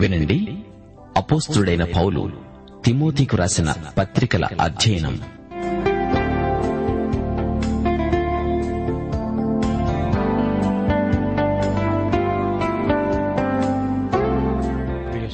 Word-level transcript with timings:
వినండి. 0.00 0.64
అపోస్తుడైన 1.16 1.84
పౌలు 1.84 2.32
తిమోతికు 2.84 3.36
రాసిన 3.36 3.74
పత్రికల 3.98 4.48
అధ్యయనం. 4.60 5.16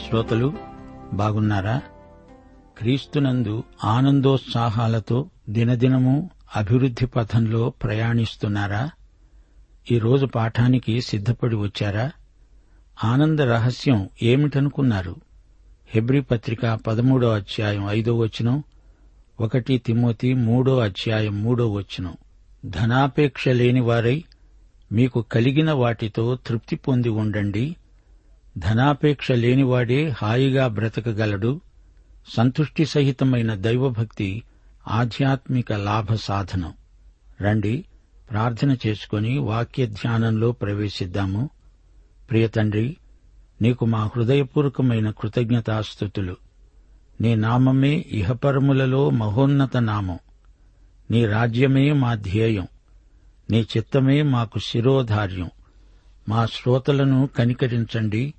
శ్రోతలు 0.08 0.52
బాగున్నారా? 1.12 1.82
క్రీస్తునందు 2.78 3.62
ఆనందోత్సాహాలతో 3.84 5.30
దినదినము 5.48 6.30
అభివృద్ధి 6.56 7.06
పథంలో 7.06 7.70
ప్రయాణిస్తున్నారా? 7.70 8.90
ఈరోజు 9.90 10.26
పాఠానికి 10.26 11.00
సిద్ధపడి 11.00 11.56
వచ్చారా? 11.56 12.10
ఆనంద 13.04 13.40
రహస్యం 13.40 14.08
ఏమిటనుకున్నారు? 14.22 15.16
హెబ్రి 15.88 16.22
పత్రిక 16.22 16.66
పదమూడో 16.86 17.28
అధ్యాయం 17.28 17.88
ఐదో 17.88 18.14
వచనం 18.18 18.62
ఒకటి 19.40 19.78
తిమోతి 19.78 20.34
మూడో 20.34 20.78
అధ్యాయం 20.78 21.42
మూడో 21.42 21.72
వచనం. 21.72 22.16
ధనాపేక్ష 22.64 23.48
లేనివారై 23.48 24.24
మీకు 24.92 25.22
కలిగిన 25.22 25.72
వాటితో 25.72 26.38
తృప్తి 26.46 26.76
పొంది 26.76 27.08
ఉండండి. 27.08 27.76
ధనాపేక్ష 28.58 29.32
లేనివాడే 29.32 30.14
హాయిగా 30.18 30.66
బ్రతకగలడు. 30.66 31.60
సంతుష్టి 32.28 32.84
సహితమైన 32.84 33.54
దైవభక్తి 33.54 34.42
ఆధ్యాత్మిక 34.88 35.72
లాభ 35.72 36.14
సాధనం. 36.14 36.72
రండి 37.42 37.84
ప్రార్థన 38.30 38.76
చేసుకుని 38.86 39.38
వాక్య 39.38 39.86
ధ్యానంలో 39.86 40.52
ప్రవేశిద్దాము. 40.52 41.50
ప్రియతండ్రి 42.30 42.96
నీకు 43.62 43.84
మా 43.84 44.10
హృదయపూర్వకమైన 44.16 45.10
కృతజ్ఞతాస్థుతులు 45.10 46.36
నీ 47.20 47.34
నామమే 47.34 48.04
ఇహపరములలో 48.08 49.10
మహోన్నత 49.10 49.76
నామం. 49.76 50.18
నీ 51.10 51.26
రాజ్యమే 51.26 51.92
మా 51.92 52.14
ధ్యేయం. 52.14 52.66
నీ 53.50 53.60
చిత్తమే 53.60 54.22
మాకు 54.22 54.58
శిరోధార్యం. 54.58 55.50
మా 56.28 56.46
శ్రోతలను 56.46 57.26
కనికరించండి. 57.26 58.34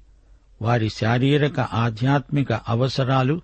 వారి 0.61 0.89
శారీరక 0.89 1.59
ఆధ్యాత్మిక 1.59 2.53
అవసరాలు 2.53 3.41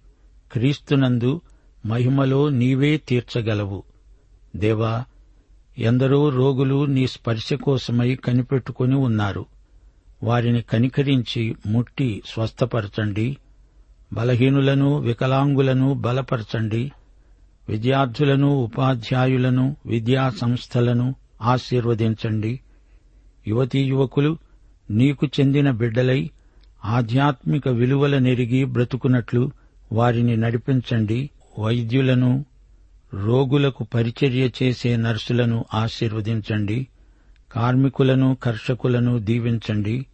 క్రీస్తునందు 0.52 1.42
మహిమలో 1.86 2.50
నీవే 2.50 2.98
తీర్చగలవు. 2.98 3.84
దేవా 4.56 5.06
ఎందరో 5.78 6.30
రోగులు 6.30 6.86
నీ 6.86 7.08
స్పర్శ 7.08 7.54
కోసమై 7.54 8.16
కనిపెట్టుకుని 8.16 8.96
ఉన్నారు. 8.96 9.46
వారిని 10.24 10.62
కనికరించి 10.62 11.56
ముట్టి 11.68 12.24
స్వస్థపరచండి. 12.26 13.38
బలహీనులను 14.14 14.98
వికలాంగులను 14.98 15.94
బలపరచండి. 15.94 16.92
విద్యార్థులను 17.70 18.48
ఉపాధ్యాయులను 18.48 19.76
విద్యా 19.86 20.30
సంస్థలను 20.30 21.16
ఆశీర్వదించండి. 21.42 22.60
యువతీ 23.48 23.80
యువకులు 23.80 24.38
నీకు 24.92 25.28
చెందిన 25.40 25.72
బిడ్డలై 25.72 26.30
ఆధ్యాత్మిక 26.86 27.68
విలువల 27.68 28.18
నెరిగి 28.18 28.66
బ్రతుకున్నట్లు 28.66 29.52
వారిని 29.92 30.38
నడిపించండి. 30.38 31.30
వైద్యులను 31.60 32.46
రోగులకు 33.14 33.84
పరిచర్య 33.84 34.50
చేసే 34.64 34.98
నర్సులను 34.98 35.66
ఆశీర్వదించండి. 35.74 36.88
కార్మికులను 37.52 38.38
కర్షకులను 38.44 39.20
దీవించండి. 39.20 40.06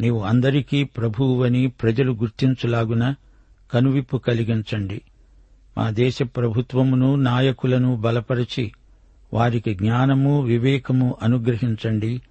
నీవు 0.00 0.20
అందరికీ 0.20 0.84
ప్రభువువని 0.84 1.66
ప్రజలు 1.66 2.12
గుర్తించులాగున 2.12 3.14
కనువిప్పు 3.72 4.16
కలిగించండి. 4.16 5.02
మా 5.78 5.90
దేశ 5.90 6.18
ప్రభుత్వమును 6.22 7.14
నాయకులను 7.14 7.96
బలపరిచి 7.96 8.72
వారికి 9.32 9.74
జ్ఞానము 9.74 10.42
వివేకము 10.42 11.16
అనుగ్రహించండి. 11.22 12.22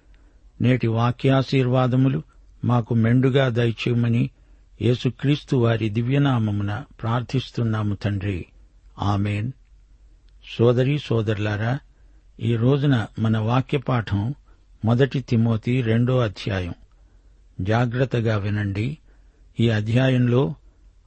నేటి 0.60 0.86
వాక్యాశీర్వాదములు 0.86 2.22
మాకు 2.64 2.94
మెండుగా 2.94 3.48
దయచేయమని 3.48 4.30
యేసుక్రీస్తు 4.82 5.56
వారి 5.56 5.88
దివ్యనామమున 5.88 6.82
ప్రార్థిస్తున్నాము 7.02 7.94
తండ్రి. 7.94 8.46
ఆమెన్. 8.98 9.52
సోదరి 10.58 10.98
సోదరులారా 10.98 11.78
ఈ 12.40 12.56
రోజున 12.56 13.06
మన 13.18 13.38
వాక్య 13.38 13.78
పాఠం 13.78 14.34
మొదటి 14.84 15.20
తిమోతి 15.20 15.82
రెండో 15.82 16.18
అధ్యాయం. 16.18 16.74
జాగ్రత్తగా 17.60 18.36
వినండి. 18.36 18.98
ఈ 19.60 19.70
అధ్యాయంలో 19.70 20.54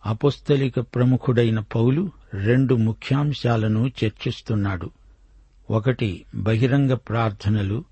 అపుస్తలిక 0.05 0.79
ప్రముఖుడైన 0.79 1.59
పౌలు 1.59 2.11
రెండు 2.33 2.75
ముఖ్యాంశాలను 2.75 3.91
చర్చిస్తున్నాడు. 4.03 4.89
ఒకటి 5.69 6.25
బహిరంగ 6.35 6.93
ప్రార్థనలు 6.93 7.83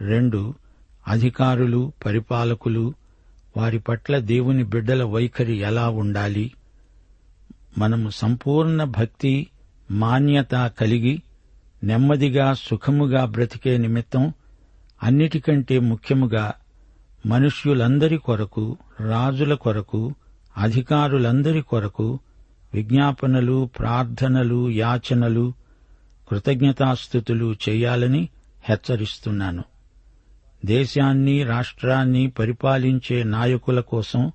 రెండు 0.00 0.54
అధికారులు 1.08 1.92
పరిపాలకులు 2.06 2.94
వారి 3.56 3.78
పట్ల 3.78 4.18
దేవుని 4.18 4.64
బిడ్డల 4.64 5.04
వైఖరి 5.04 5.56
ఎలా 5.56 5.88
ఉండాలి 5.88 6.52
మనము 7.78 8.10
సంపూర్ణ 8.10 8.84
భక్తి 8.84 9.46
మాన్యత 9.90 10.72
కలిగి 10.80 11.22
నెమ్మదిగా 11.84 12.54
సుఖముగా 12.54 13.24
బ్రతికే 13.24 13.78
నిమిత్తం 13.78 14.32
అన్నిటికంటే 15.02 15.78
ముఖ్యముగా 15.78 16.52
మనుష్యులందరి 17.26 18.16
కొరకు 18.16 18.76
రాజుల 19.00 19.54
కొరకు 19.54 20.14
అధికారులందరి 20.56 21.62
కొరకు 21.62 22.18
విజ్ఞాపనలు 22.74 23.70
ప్రార్థనలు 23.78 24.70
యాచనలు 24.70 25.52
కృతజ్ఞతాస్థుతులు 26.28 27.56
చేయాలని 27.68 28.28
హెచ్చరిస్తున్నాను. 28.64 29.64
దేశాన్ని 30.64 31.44
రాష్ట్రాన్ని 31.44 32.30
పరిపాలించే 32.30 33.22
నాయకుల 33.22 33.80
కోసం 33.80 34.32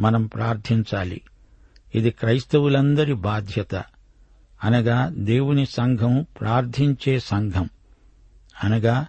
మనం 0.00 0.26
ప్రార్థించాలి. 0.26 1.20
ఇది 1.94 2.10
క్రైస్తవులందరి 2.10 3.14
బాధ్యత. 3.14 3.74
అనగా 4.64 5.12
దేవుని 5.14 5.66
సంఘం 5.66 6.26
ప్రార్థించే 6.40 7.18
సంఘం. 7.18 7.68
అనగా 8.64 9.06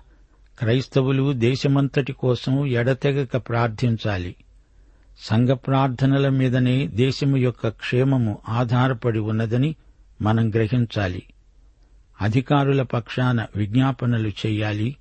క్రైస్తవులు 0.60 1.34
దేశమంతటి 1.34 2.14
కోసం 2.14 2.66
ఎడతెగక 2.66 3.38
ప్రార్థించాలి. 3.38 4.36
సంఘ 5.20 5.50
ప్రార్థనల 5.50 6.30
మీదనే 6.30 6.88
దేశము 6.88 7.38
యొక్క 7.38 7.68
క్షేమము 7.68 8.38
ఆధారపడి 8.50 9.20
ఉన్నదని 9.20 9.76
మనం 10.22 10.50
గ్రహించాలి. 10.50 11.24
అధికారుల 12.22 12.82
పక్షాన 12.82 13.46
విజ్ఞాపనలు 13.56 14.30
చేయాలి. 14.30 14.96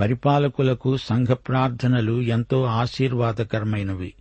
పరిపాలకులకు 0.00 0.96
సంఘ 0.96 1.26
ప్రార్థనలు 1.26 2.20
ఎంతో 2.20 2.64
ఆశీర్వాదకరమైనవి. 2.64 4.14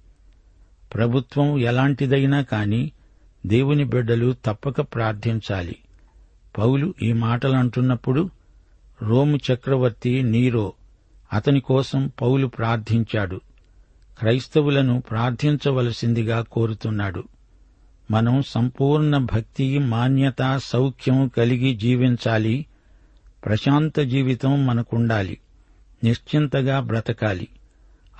ప్రభుత్వం 0.94 1.58
ఎలాంటిదైనా 1.58 2.42
కాని 2.42 2.92
దేవుని 3.46 3.84
బిడ్డలు 3.84 4.36
తప్పక 4.46 4.82
ప్రార్థించాలి. 4.82 5.76
పౌలు 6.58 6.94
ఈ 7.02 7.14
మాటలు 7.14 7.56
అంటున్నప్పుడు 7.56 8.30
రోము 9.02 9.38
చక్రవర్తి 9.38 10.24
నీరో 10.24 10.74
అతని 11.34 11.60
కోసం 11.60 12.12
పౌలు 12.22 12.48
ప్రార్థించాడు. 12.48 13.42
క్రైస్తవులను 14.20 15.02
ప్రార్థించవలసిందిగా 15.02 16.42
కోరుతున్నాడు. 16.42 17.24
మనం 18.12 18.44
సంపూర్ణ 18.48 19.18
భక్తి 19.18 19.78
మాన్యత 19.78 20.58
సౌఖ్యం 20.64 21.28
కలిగి 21.28 21.76
జీవించాలి. 21.76 22.66
ప్రశాంత 23.46 24.00
జీవితం 24.00 24.66
మనకుండాలి. 24.66 25.38
నిశ్చింతగా 26.04 26.80
బ్రతకాలి. 26.80 27.48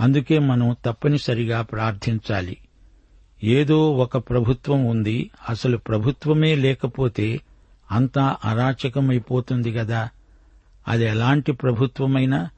అందుకే 0.02 0.40
మనం 0.40 0.76
తప్పనిసరిగా 0.86 1.62
ప్రార్థించాలి. 1.62 2.58
ఏదో 3.44 3.92
ఒక 3.92 4.18
ప్రభుత్వం 4.18 4.86
ఉంది 4.86 5.30
అసలు 5.50 5.78
ప్రభుత్వమే 5.78 6.56
లేకపోతే 6.56 7.42
అంతా 7.92 8.38
అరాచకమైపోతుంది 8.46 9.72
గదా 9.72 10.10
అది 10.88 11.06
ఎలాంటి 11.06 11.52
ప్రభుత్వమైనా 11.52 12.50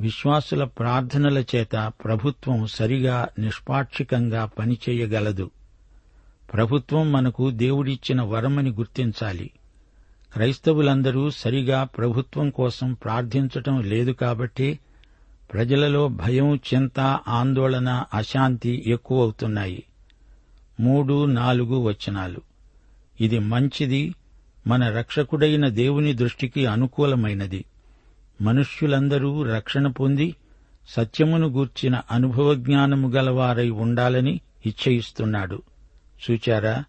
విశ్వాసుల 0.00 0.64
ప్రార్థనల 0.64 1.38
చేత 1.38 1.92
ప్రభుత్వం 2.04 2.66
సరిగా 2.66 3.28
నిష్పాక్షికంగా 3.38 4.44
పనిచేయగలదు. 4.58 5.50
ప్రభుత్వం 6.54 7.12
మనకు 7.12 7.50
దేవుడిచ్చిన 7.50 8.22
వరమని 8.22 8.70
గుర్తించాలి. 8.70 9.50
క్రైస్తవులందరూ 10.32 11.30
సరిగా 11.30 11.84
ప్రభుత్వం 11.84 12.50
కోసం 12.50 12.92
ప్రార్థించటం 12.92 13.82
లేదు 13.82 14.10
కాబట్టే 14.10 14.78
ప్రజలలో 15.52 16.08
భయం 16.08 16.56
చింత 16.56 17.00
ఆందోళన 17.28 18.04
అశాంతి 18.14 18.82
ఎక్కువవుతున్నాయి. 18.86 19.84
మూడు 20.80 21.24
నాలుగు 21.24 21.76
వచనాలు. 21.76 22.40
ఇది 23.20 23.38
మంచిది 23.38 24.14
మన 24.66 24.90
రక్షకుడైన 24.90 25.68
దేవుని 25.68 26.12
దృష్టికి 26.12 26.66
అనుకూలమైనది. 26.66 27.64
మనుష్యులందరూ 28.44 29.42
రక్షణ 29.42 29.86
పొంది 29.86 30.36
సత్యమును 30.88 31.48
గూర్చిన 31.48 32.00
అనుభవజ్ఞానము 32.10 33.08
గలవారై 33.08 33.70
ఉండాలని 33.70 34.40
ఇచ్చయిస్తున్నాడు 34.66 35.62
చూచారా? 36.30 36.84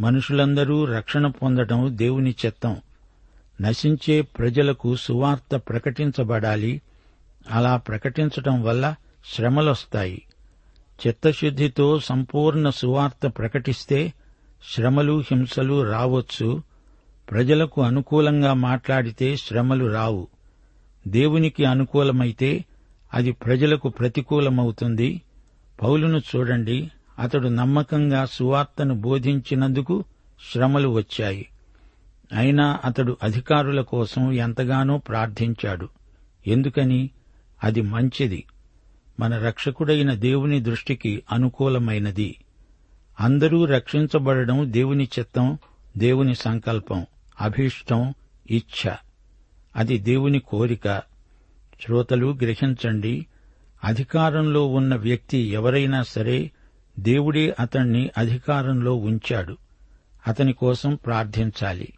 మనుషులందరూ 0.00 0.84
రక్షణ 0.84 1.26
పొందడం 1.26 1.98
దేవుని 1.98 2.34
చిత్తం. 2.46 2.76
నశించే 3.60 4.20
ప్రజలకు 4.22 4.96
సువార్త 4.96 5.56
ప్రకటించబడాలి. 5.56 6.82
అలా 7.50 7.76
ప్రకటించటం 7.76 8.62
వల్ల 8.62 8.94
శ్రమలొస్తాయి. 9.34 10.22
చిత్తశుద్దితో 11.06 11.98
సంపూర్ణ 11.98 12.70
సువార్త 12.70 13.26
ప్రకటిస్తే 13.26 14.12
శ్రమలు 14.74 15.20
హింసలు 15.20 15.90
రావచ్చు. 15.90 16.62
ప్రజలకు 17.30 17.82
అనుకూలంగా 17.82 18.52
మాట్లాడితే 18.54 19.36
శ్రమలు 19.36 19.92
రావు. 19.92 20.28
దేవునికి 21.06 21.64
అనుకూలమైతే 21.64 22.64
అది 23.14 23.32
ప్రజలకు 23.32 23.88
ప్రతికూలమవుతుంది. 23.88 25.22
పౌలును 25.82 26.18
చూడండి. 26.18 26.90
అతడు 27.18 27.48
నమ్మకంగా 27.48 28.24
సువార్తను 28.24 28.94
బోధించినందుకు 28.94 30.04
శ్రమలు 30.52 30.88
వచ్చాయి. 30.88 31.48
అయినా 32.36 32.80
అతడు 32.84 33.16
అధికారుల 33.22 33.80
కోసం 33.80 34.32
ఎంతగానో 34.32 34.98
ప్రార్థించాడు. 34.98 35.88
ఎందుకని? 36.46 37.10
అది 37.64 37.80
మంచిది. 37.80 38.44
మన 39.20 39.38
రక్షకుడైన 39.38 40.14
దేవుని 40.14 40.60
దృష్టికి 40.60 41.22
అనుకూలమైనది. 41.32 42.36
అందరూ 43.20 43.64
రక్షించబడడం 43.64 44.72
దేవుని 44.72 45.08
చిత్తం 45.18 45.58
దేవుని 45.98 46.34
సంకల్పం 46.34 47.06
అభీష్టం 47.40 48.14
ఇచ్ఛ. 48.50 48.92
అది 49.76 49.98
దేవుని 49.98 50.38
కోరిక. 50.38 51.02
శ్రోతలు 51.84 52.38
గ్రహించండి. 52.42 53.26
అధికారంలో 53.84 54.66
ఉన్న 54.66 54.94
వ్యక్తి 54.94 55.38
ఎవరైనా 55.38 56.02
సరే 56.02 56.50
దేవుడే 56.98 57.56
అతణ్ణి 57.60 58.10
అధికారంలో 58.18 58.94
ఉంచాడు. 58.94 59.56
అతని 60.28 60.52
కోసం 60.52 60.94
ప్రార్థించాలి. 60.94 61.88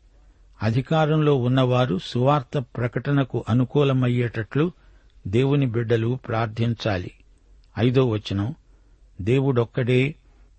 అధికారంలో 0.63 1.35
ఉన్నవారు 1.35 1.99
సువార్త 2.05 2.59
ప్రకటనకు 2.59 3.45
అనుకూలమయ్యేటట్లు 3.49 4.73
దేవుని 5.27 5.67
బిడ్డలు 5.67 6.19
ప్రార్థించాలి. 6.29 7.11
ఐదో 7.79 8.09
వచనం. 8.09 8.55
దేవుడొక్కడే 9.21 10.15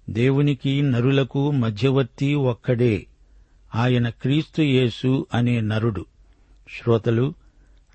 దేవునికి 0.09 0.81
నరులకు 0.81 1.51
మధ్యవర్తి 1.51 2.35
ఒక్కడే. 2.35 3.05
ఆయన 3.75 4.09
క్రీస్తు 4.09 4.61
యేసు 4.61 5.27
అనే 5.33 5.61
నరుడు. 5.61 6.05
శ్రోతలు 6.77 7.33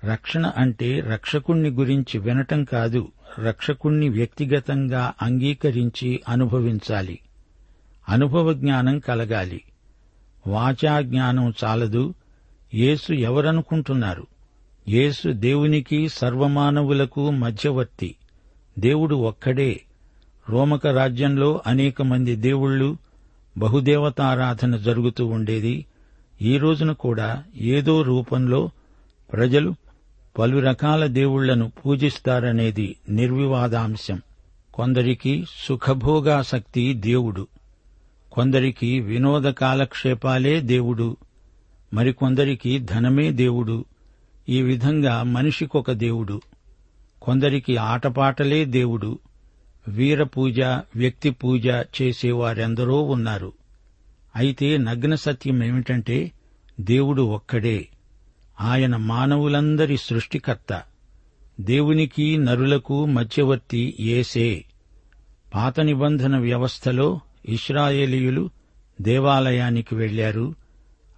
రక్షణ 0.05 0.51
అంటే 0.57 0.99
రక్షకుణ్ణి 0.99 1.69
గురించి 1.69 2.19
వినటం 2.19 2.63
కాదు 2.63 3.07
రక్షకుణ్ణి 3.39 4.09
వ్యక్తిగతంగా 4.09 5.13
అంగీకరించి 5.21 6.21
అనుభవించాలి. 6.29 7.19
అనుభవ 8.09 8.53
జ్ఞానం 8.53 8.99
కలగాలి. 8.99 9.61
వాచా 10.47 11.01
జ్ఞానం 11.01 11.53
చాలదు. 11.63 12.13
యేసు 12.73 13.13
ఎవరనుకుంటున్నారు? 13.13 14.27
యేసు 14.89 15.31
దేవునికి 15.31 16.09
సర్వమానవులకు 16.09 17.31
మధ్యవర్తి. 17.31 18.15
దేవుడు 18.79 19.15
ఒక్కడే. 19.15 19.81
రోమక 20.49 20.87
రాజ్యంలో 20.87 21.61
అనేక 21.67 22.01
మంది 22.01 22.35
దేవుళ్ళు 22.35 22.97
బహుదేవతారాధన 23.57 24.75
జరుగుతూ 24.75 25.25
ఉండేది. 25.25 25.85
ఈ 26.41 26.57
రోజున 26.57 26.91
కూడా 26.91 27.43
ఏదో 27.57 28.01
రూపంలో 28.01 28.69
ప్రజలు 29.33 29.75
పలు 30.39 30.59
రకాల 30.59 31.05
దేవుళ్ళను 31.05 31.71
పూజిస్తారనేది 31.85 32.95
నిర్వివాదాంశం. 33.09 34.21
కొందరికి 34.73 35.45
సుఖభోగాసక్తి 35.67 36.93
దేవుడు. 36.93 37.47
కొందరికి 38.31 38.99
వినోద 38.99 39.41
కాలక్షేపాలే 39.41 40.61
దేవుడు. 40.61 41.17
మరికొందరికి 41.93 42.79
ధనమే 42.79 43.31
దేవుడు. 43.31 43.85
ఈ 44.49 44.61
విధంగా 44.61 45.23
మనిషికొక 45.23 45.91
దేవుడు. 45.91 46.41
కొందరికి 47.21 47.77
ఆటపాటలే 47.77 48.65
దేవుడు. 48.65 49.19
వీరపూజ 49.87 50.61
వ్యక్తి 50.95 51.29
పూజ 51.29 51.67
చేసేవారెందరో 51.67 53.01
ఉన్నారు. 53.01 53.53
అయితే 54.35 54.77
నగ్న 54.77 55.15
సత్యం 55.15 55.63
ఏమిటంటే 55.63 56.31
దేవుడు 56.79 57.21
ఒక్కడే. 57.21 57.87
ఆయన 58.61 58.95
మానవులందరి 58.95 59.97
సృష్టికర్త. 59.97 60.83
దేవునికి 61.61 62.37
నరులకు 62.37 63.05
మధ్యవర్తి 63.05 63.95
ఏసే 63.99 64.65
పాత 65.53 65.79
నిబంధన 65.79 66.37
వ్యవస్థలో 66.37 67.19
ఇస్రాయేలీయులు 67.45 68.49
దేవాలయానికి 69.01 69.95
వెళ్ళారు 69.95 70.55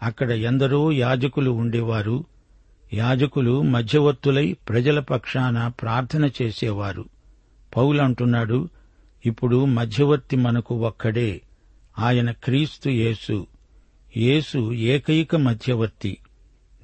అక్కడ 0.04 0.32
ఎందరో 0.32 0.92
యాజకులు 0.92 1.52
ఉండేవారు. 1.52 2.26
యాజకులు 2.94 3.62
మధ్యవర్తులై 3.62 4.54
ప్రజల 4.54 5.00
పక్షాన 5.00 5.68
ప్రార్థన 5.68 6.30
చేసేవారు. 6.42 7.06
పౌలంటున్నాడు 7.78 8.70
ఇప్పుడు 9.26 9.66
మధ్యవర్తి 9.66 10.36
మనకు 10.36 10.76
ఒక్కడే. 10.76 11.42
ఆయన 12.00 12.32
క్రీస్తు 12.32 12.90
యేసు. 12.90 13.48
యేసు 14.18 14.74
ఏకైక 14.74 15.36
మధ్యవర్తి. 15.36 16.18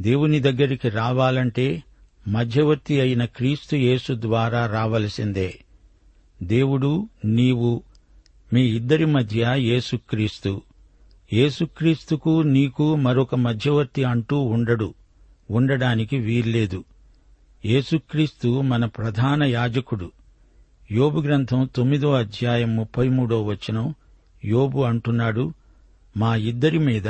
దేవుని 0.01 0.39
దగ్గరికి 0.39 0.89
రావాలంటే 0.89 1.83
మధ్యవర్తి 2.27 3.01
అయిన 3.01 3.25
క్రీస్తు 3.25 3.75
యేసు 3.75 4.13
ద్వారా 4.13 4.65
రావలసిందే. 4.65 5.59
దేవుడు 6.43 7.09
నీవు 7.25 7.83
మీ 8.53 8.61
ఇద్దరి 8.61 9.05
మధ్య 9.05 9.45
యేసుక్రీస్తు 9.55 10.61
యేసుక్రీస్తుకు 11.33 12.41
నీకు 12.41 12.95
మరొక 12.95 13.35
మధ్యవర్తి 13.35 14.03
అంటూ 14.03 14.39
ఉండడు. 14.39 14.93
ఉండడానికి 15.51 16.17
వీల్లేదు. 16.17 16.83
యేసుక్రీస్తు 17.65 18.61
మన 18.61 18.85
ప్రధాన 18.85 19.43
యాజకుడు. 19.43 20.11
యోబు 20.91 21.21
గ్రంథం 21.21 21.69
తొమ్మిదో 21.75 22.13
అధ్యాయం 22.13 22.75
ముప్పై 22.75 23.09
మూడో 23.09 23.43
వచనం 23.43 23.95
యోబు 24.45 24.79
అంటున్నాడు 24.79 25.53
మా 26.17 26.35
ఇద్దరి 26.35 26.79
మీద 26.79 27.07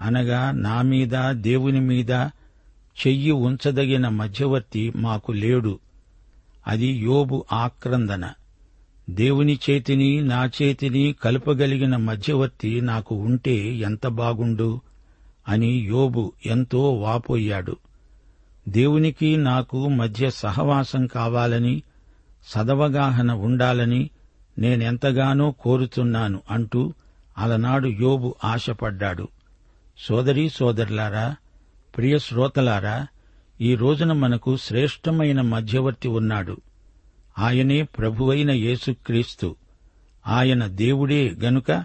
అనగా 0.00 0.50
నా 0.50 0.82
మీద 0.82 1.30
దేవుని 1.30 1.80
మీద 1.80 2.10
చెయ్యి 3.06 3.30
ఉంచదగిన 3.30 4.08
మధ్యవర్తి 4.08 4.92
మాకు 4.96 5.32
లేడు. 5.32 5.78
అది 6.66 6.86
యోబు 6.86 7.44
ఆక్రందన. 7.52 8.30
దేవుని 9.10 9.58
చేతిని 9.70 10.22
నా 10.22 10.50
చేతిని 10.62 11.14
కలుపగలిగిన 11.22 11.96
మధ్యవర్తి 11.96 12.80
నాకు 12.80 13.14
ఉంటే 13.14 13.74
ఎంత 13.74 14.06
బాగుండు? 14.06 14.80
అని 15.48 15.66
యోబు 15.66 16.32
ఎంతో 16.46 16.92
వాపోయాడు. 16.92 17.76
దేవునికి 18.68 19.36
నాకు 19.36 19.88
మధ్య 19.88 20.30
సహవాసం 20.30 21.06
కావాలని 21.06 21.82
సదవగాహన 22.46 23.32
ఉండాలని 23.32 24.10
నేనెంతగానో 24.58 25.50
కోరుతున్నాను 25.50 26.40
అంటూ 26.50 26.94
అలనాడు 27.38 27.88
యోబు 27.88 28.34
ఆశపడ్డాడు. 28.44 29.28
సోదరీ 29.98 30.48
సోదరులారా 30.48 31.36
ప్రియ 31.96 32.18
శ్రోతలారా 32.18 33.06
ఈ 33.60 33.74
రోజున 33.74 34.12
మనకు 34.12 34.56
శ్రేష్టమైన 34.56 35.40
మధ్యవర్తి 35.40 36.08
ఉన్నాడు. 36.08 36.56
ఆయనే 37.38 37.82
ప్రభువైన 37.82 38.50
యేసుక్రీస్తు. 38.50 39.56
ఆయన 40.26 40.66
దేవుడే 40.66 41.36
గనుక 41.44 41.84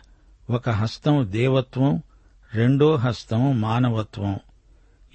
ఒక 0.50 0.70
హస్తం 0.70 1.28
దేవత్వం 1.32 2.02
రెండో 2.54 2.96
హస్తం 2.96 3.62
మానవత్వం. 3.62 4.40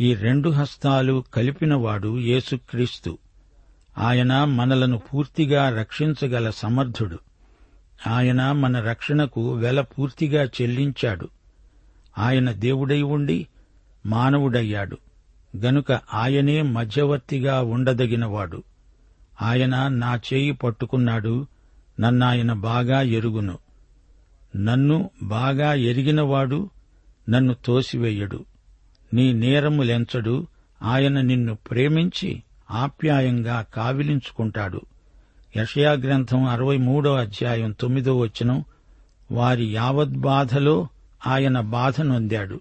ఈ 0.01 0.15
రెండు 0.15 0.51
హస్తాలు 0.51 1.25
కలిపినవాడు 1.35 2.19
యేసుక్రీస్తు. 2.19 3.19
ఆయన 3.99 4.45
మనలను 4.45 4.99
పూర్తిగా 4.99 5.79
రక్షించగల 5.79 6.51
సమర్థుడు. 6.51 7.19
ఆయన 8.07 8.53
మన 8.53 8.81
రక్షణకు 8.81 9.53
వెల 9.53 9.81
పూర్తిగా 9.81 10.45
చెల్లించాడు. 10.45 11.29
ఆయన 12.19 12.53
దేవుడై 12.53 13.03
ఉండి 13.03 13.47
మానవుడయ్యాడు. 14.07 14.99
గనుక 15.57 15.93
ఆయనే 16.15 16.63
మధ్యవర్తిగా 16.63 17.63
ఉండదగినవాడు. 17.63 18.63
ఆయన 19.43 19.89
నా 19.89 20.21
చేయి 20.33 20.53
పట్టుకున్నాడు 20.53 21.47
నన్నాయన 22.01 22.53
బాగా 22.53 23.03
ఎరుగును. 23.03 23.59
నన్ను 24.57 25.11
బాగా 25.23 25.75
ఎరిగినవాడు 25.75 26.71
నన్ను 27.29 27.57
తోసివేయడు. 27.65 28.45
నీ 29.15 29.33
నేరములెంచడు 29.33 30.47
ఆయన 30.83 31.21
నిన్ను 31.21 31.55
ప్రేమించి 31.55 32.43
ఆప్యాయంగా 32.71 33.65
కావిలించుకుంటాడు. 33.75 34.81
యషయా 35.57 35.93
గ్రంథం 35.93 36.45
అరవై 36.45 36.77
మూడో 36.77 37.15
అధ్యాయం 37.15 37.73
తొమ్మిదో 37.73 38.19
వచనం 38.19 38.65
వారి 39.33 39.65
యావద్బాధలో 39.65 40.89
ఆయన 41.27 41.61
బాధ 41.61 42.01
నొందాడు. 42.01 42.61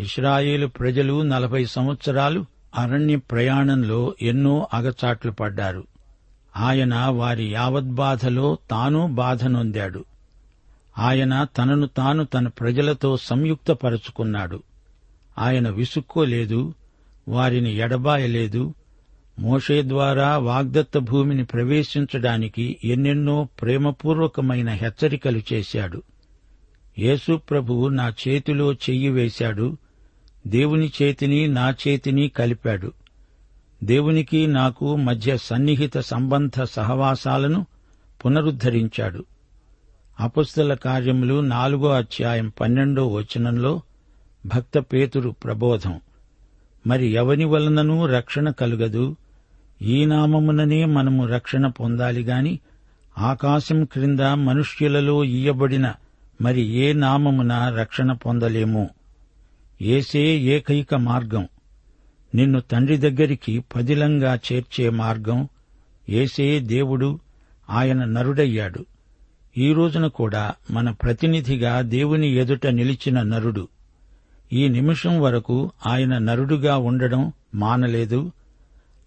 ఇస్రాయేలు 0.00 0.66
ప్రజలు 0.66 1.22
నలభై 1.22 1.64
సంవత్సరాలు 1.64 2.44
అరణ్య 2.74 3.16
ప్రయాణంలో 3.16 4.14
ఎన్నో 4.22 4.68
అగచాట్లు 4.74 5.32
పడ్డారు. 5.32 5.84
ఆయన 6.56 6.94
వారి 6.94 7.44
యావద్బాధలో 7.44 8.58
తాను 8.70 9.06
బాధ 9.14 9.44
నొందాడు. 9.44 10.04
ఆయన 10.98 11.44
తనను 11.44 11.86
తాను 11.86 12.24
తన 12.24 12.48
ప్రజలతో 12.48 13.16
సంయుక్తపరుచుకున్నాడు. 13.16 14.62
ఆయన 15.38 15.68
విసుక్కోలేదు 15.68 16.74
వారిని 17.28 17.76
ఎడబాయలేదు 17.76 18.74
మోషే 19.40 19.82
ద్వారా 19.82 20.38
వాగ్దత్త 20.38 20.98
భూమిని 20.98 21.44
ప్రవేశించడానికి 21.44 22.76
ఎన్నెన్నో 22.84 23.48
ప్రేమపూర్వకమైన 23.62 24.70
హెచ్చరికలు 24.70 25.40
చేశాడు. 25.52 26.02
యేసు 26.98 27.36
ప్రభువు 27.36 27.88
నా 27.88 28.12
చేతిలో 28.28 28.72
చెయ్యి 28.72 29.08
వేశాడు. 29.08 29.76
దేవుని 30.46 30.92
చేతిని 31.02 31.48
నా 31.48 31.74
చేతిని 31.88 32.28
కలిపాడు. 32.28 32.92
దేవునికి 33.84 34.46
నాకు 34.46 34.96
మధ్య 34.96 35.36
సన్నిహిత 35.36 35.98
సంబంధ 35.98 36.62
సహవాసాలను 36.62 37.66
పునరుద్ధరించాడు. 38.24 39.24
అపుస్తల 40.20 40.74
కార్యములు 40.74 41.40
నాలుగో 41.40 41.88
అధ్యాయం 41.88 42.52
పన్నెండో 42.60 43.06
వచనంలో 43.06 43.80
భక్త 44.46 44.78
పేతురు 44.78 45.30
ప్రబోధం. 45.30 46.00
మరి 46.86 47.06
ఎవని 47.06 47.44
వలననూ 47.44 48.06
రక్షణ 48.06 48.50
కలుగదు? 48.50 49.16
ఈ 49.82 50.04
నామముననే 50.04 50.84
మనము 50.84 51.26
రక్షణ 51.26 51.66
పొందాలి 51.66 52.22
గాని 52.22 52.58
ఆకాశం 53.18 53.84
క్రింద 53.84 54.20
మనుష్యులలో 54.20 55.24
ఇయ్యబడిన 55.24 55.92
మరి 56.42 56.60
ఏ 56.60 56.92
నామమున 56.92 57.76
రక్షణ 57.78 58.12
పొందలేము? 58.12 58.90
ఏసే 59.82 60.38
ఏకైక 60.38 60.94
మార్గం. 60.94 61.48
నిన్ను 62.34 62.60
తండ్రి 62.60 62.96
దగ్గరికి 62.96 63.64
పదిలంగా 63.76 64.38
చేర్చే 64.52 64.90
మార్గం 64.90 65.48
ఏసే 66.08 66.60
దేవుడు 66.60 67.18
ఆయన 67.70 68.04
నరుడయ్యాడు. 68.04 68.86
ఈ 69.58 69.72
రోజున 69.72 70.06
కూడా 70.06 70.54
మన 70.70 70.90
ప్రతినిధిగా 70.90 71.80
దేవుని 71.80 72.28
ఎదుట 72.28 72.66
నిలిచిన 72.66 73.22
నరుడు. 73.22 73.68
ఈ 74.52 74.68
నిమిషం 74.68 75.20
వరకు 75.20 75.70
ఆయన 75.86 76.18
నరుడుగా 76.18 76.76
ఉండడం 76.76 77.32
మానలేదు 77.54 78.32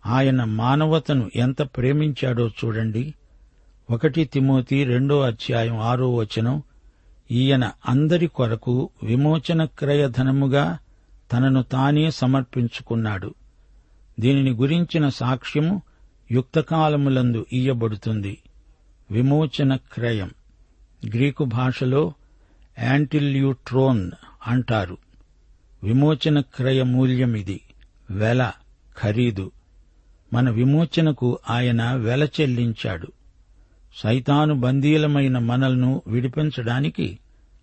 ఆయన 0.06 0.44
మానవతను 0.44 1.32
ఎంత 1.36 1.62
ప్రేమించాడో 1.62 2.48
చూడండి. 2.48 3.14
ఒకటి 3.90 4.26
తిమోతి 4.26 4.84
రెండో 4.84 5.22
అధ్యాయం 5.22 5.78
ఆరో 5.78 6.16
వచనం. 6.16 6.64
ఈయన 7.32 7.72
అందరి 7.86 8.28
కొరకు 8.28 8.90
విమోచన 9.04 9.66
క్రయధనముగా 9.66 10.78
తనను 11.32 11.64
తానే 11.64 12.12
సమర్పించుకున్నాడు. 12.12 13.34
దీనిని 14.20 14.52
గురించిన 14.52 15.10
సాక్ష్యము 15.10 15.82
యుక్తకాలములందు 16.32 17.46
ఇయ్యబడుతుంది. 17.54 18.38
విమోచన 19.12 19.76
క్రయం. 19.76 20.32
గ్రీకు 21.06 21.44
భాషలో 21.44 22.14
యాంటిల్యూట్రోన్ 22.80 24.12
అంటారు. 24.48 24.98
విమోచన 25.84 26.40
క్రయ 26.40 26.84
మూల్యమిది. 26.84 27.62
వెల 28.12 28.52
ఖరీదు. 29.02 29.52
మన 30.34 30.50
విమోచనకు 30.50 31.40
ఆయన 31.50 31.94
వెల 31.94 32.24
చెల్లించాడు. 32.24 33.08
సైతాను 33.96 34.56
బందీలమైన 34.56 35.38
మనల్ను 35.38 36.02
విడిపించడానికి 36.08 37.20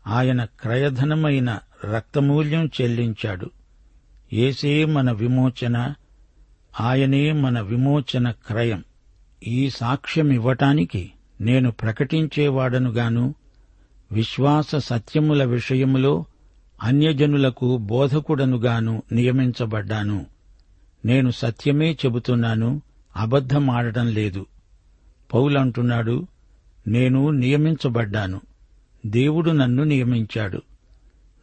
ఆయన 0.07 0.45
క్రయధనమైన 0.45 1.59
రక్తమూల్యం 1.95 2.71
చెల్లించాడు. 2.81 3.51
ఏసే 4.33 4.85
మన 4.85 5.13
విమోచన 5.13 5.95
ఆయనే 6.81 7.33
మన 7.33 7.61
విమోచన 7.61 8.31
క్రయం. 8.31 8.85
ఈ 9.47 9.71
సాక్ష్యమివ్వటానికి 9.71 11.11
నేను 11.41 11.71
ప్రకటించేవాడనుగాను 11.71 13.35
విశ్వాస 14.13 14.77
సత్యముల 14.77 15.45
విషయములో 15.45 16.25
అన్యజనులకు 16.83 17.77
బోధకుడనుగాను 17.77 19.03
నియమించబడ్డాను. 19.13 20.27
నేను 21.05 21.31
సత్యమే 21.31 21.93
చెబుతున్నాను 21.93 22.83
అబద్ధమాడటం 23.17 24.07
లేదు. 24.07 24.47
పౌలంటున్నాడు 25.35 26.27
నేను 26.87 27.31
నియమించబడ్డాను. 27.31 28.41
దేవుడు 29.07 29.51
నన్ను 29.51 29.85
నియమించాడు. 29.85 30.63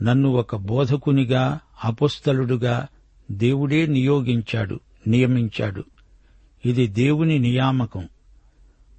నన్ను 0.04 0.30
ఒక 0.30 0.56
బోధకునిగా 0.56 1.60
అపుస్తలుడుగా 1.84 2.88
దేవుడే 3.32 3.86
నియోగించాడు 3.86 4.80
నియమించాడు. 5.08 5.84
ఇది 6.66 6.88
దేవుని 6.88 7.40
నియామకం. 7.40 8.08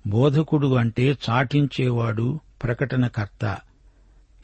బోధకుడు 0.07 0.75
అంటే 0.75 1.19
చాటించేవాడు 1.31 2.41
ప్రకటనకర్త. 2.63 3.59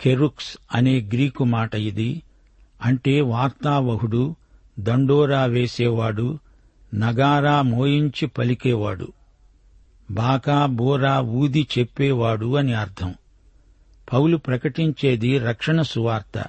కెరుక్స్ 0.01 0.59
అనే 0.75 1.01
గ్రీకు 1.01 1.45
మాట 1.45 1.75
ఇది. 1.75 2.23
అంటే 2.85 3.21
వార్తావహుడు 3.21 4.37
దండోరా 4.79 5.45
వేసేవాడు 5.45 6.39
నగారా 6.95 7.63
మోయించి 7.63 8.27
పలికేవాడు 8.27 9.13
బాకా 10.11 10.67
బోరా 10.67 11.21
ఊది 11.21 11.69
చెప్పేవాడు 11.79 12.57
అని 12.57 12.75
అర్థం. 12.75 13.15
పౌలు 14.13 14.37
ప్రకటించేది 14.37 15.39
రక్షణ 15.39 15.83
సువార్త. 15.83 16.45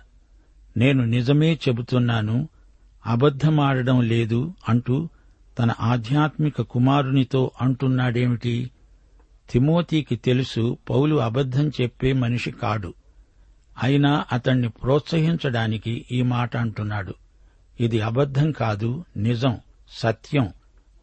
నేను 0.78 1.06
నిజమే 1.06 1.54
చెబుతున్నాను 1.54 2.50
అబద్ధమాడడం 3.06 4.02
లేదు 4.02 4.54
అంటూ 4.70 5.10
తన 5.60 5.72
ఆధ్యాత్మిక 5.80 6.62
కుమారునితో 6.62 7.52
అంటున్నాడేమిటి? 7.62 8.72
తిమోతికి 9.50 10.16
తెలుసు 10.16 10.78
పౌలు 10.90 11.16
అబద్ధం 11.16 11.72
చెప్పే 11.82 12.14
మనిషి 12.14 12.52
కాడు. 12.52 12.94
అయినా 13.84 14.26
అతణ్ణి 14.32 14.70
ప్రోత్సహించడానికి 14.70 16.06
ఈ 16.12 16.22
మాట 16.22 16.58
అంటున్నాడు. 16.58 17.14
ఇది 17.80 18.02
అబద్ధం 18.02 18.52
కాదు 18.52 19.06
నిజం 19.18 19.58
సత్యం 19.90 20.54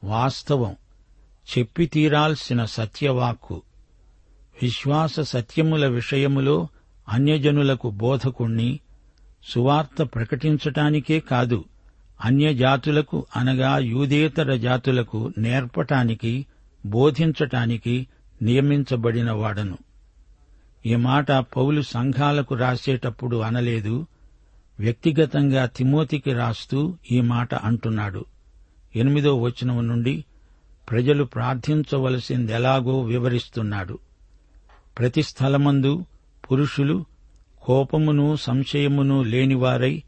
వాస్తవం. 0.05 0.77
చెప్పి 1.59 1.87
తీరాల్సిన 1.87 2.65
సత్యవాక్కు. 2.65 3.63
విశ్వాస 4.63 5.21
సత్యముల 5.21 5.87
విషయములో 5.87 6.69
అన్యజనులకు 7.09 7.91
బోధకుణ్ణి 7.91 8.81
సువార్త 9.45 10.03
ప్రకటించటానికే 10.03 11.21
కాదు 11.21 11.65
అన్యజాతులకు 12.25 13.27
అనగా 13.37 13.79
యూదేతర 13.79 14.57
జాతులకు 14.57 15.33
నేర్పటానికి 15.39 16.47
బోధించటానికి 16.87 18.07
నియమించబడినవాడను. 18.43 19.79
ఈ 20.87 20.97
మాట 20.97 21.33
పౌలు 21.33 21.83
సంఘాలకు 21.83 22.55
రాసేటప్పుడు 22.55 23.37
అనలేదు 23.37 24.07
వ్యక్తిగతంగా 24.81 25.67
తిమోతికి 25.67 26.33
రాస్తూ 26.33 26.95
ఈ 27.13 27.21
మాట 27.21 27.55
అంటున్నాడు. 27.55 28.25
ఎనిమిదో 28.97 29.41
వచనం 29.41 29.89
నుండి 29.89 30.25
ప్రజలు 30.91 31.25
ప్రార్థించవలసిందెలాగో 31.25 33.01
వివరిస్తున్నాడు. 33.01 33.99
ప్రతి 34.99 35.23
స్థలమందు 35.23 36.05
పురుషులు 36.51 37.05
కోపమును 37.63 38.37
సంశయమును 38.37 39.23
లేనివారై 39.23 40.03